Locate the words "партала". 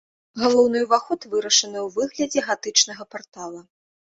3.13-3.61